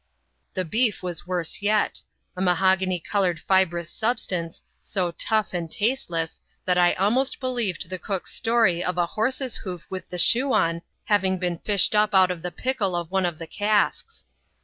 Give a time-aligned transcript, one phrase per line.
[0.55, 2.01] The beef was worse yet;
[2.35, 7.99] a maho gany coloured fibrous substance, so tough and tasteless, that I almost believed the
[7.99, 12.31] cook's story of a horse's hoof with the shoe on having been fished up out
[12.31, 14.25] of the pickle of one of the casks.